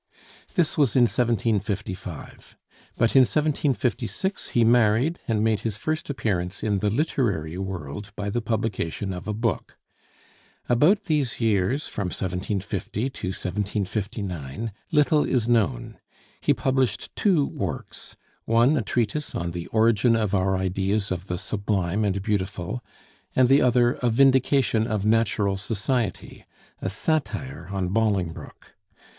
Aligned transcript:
This 0.55 0.79
was 0.79 0.95
in 0.95 1.03
1755, 1.03 2.57
but 2.97 3.15
in 3.15 3.19
1756 3.21 4.47
he 4.49 4.63
married, 4.63 5.19
and 5.27 5.43
made 5.43 5.59
his 5.59 5.77
first 5.77 6.09
appearance 6.09 6.63
in 6.63 6.79
the 6.79 6.89
literary 6.89 7.55
world 7.59 8.11
by 8.15 8.31
the 8.31 8.41
publication 8.41 9.13
of 9.13 9.27
a 9.27 9.33
book. 9.35 9.77
About 10.67 11.03
these 11.03 11.39
years 11.39 11.87
from 11.87 12.05
1750 12.07 13.11
to 13.11 13.27
1759 13.27 14.71
little 14.91 15.23
is 15.23 15.47
known. 15.47 15.99
He 16.41 16.51
published 16.51 17.15
two 17.15 17.45
works, 17.45 18.17
one 18.45 18.77
a 18.77 18.81
treatise 18.81 19.35
on 19.35 19.51
the 19.51 19.67
'Origin 19.67 20.15
of 20.15 20.33
our 20.33 20.57
Ideas 20.57 21.11
of 21.11 21.27
the 21.27 21.37
Sublime 21.37 22.03
and 22.03 22.23
Beautiful,' 22.23 22.83
and 23.35 23.47
the 23.47 23.61
other 23.61 23.91
a 24.01 24.09
'Vindication 24.09 24.87
of 24.87 25.05
Natural 25.05 25.57
Society,' 25.57 26.43
a 26.81 26.89
satire 26.89 27.67
on 27.71 27.89
Bolingbroke. 27.89 28.75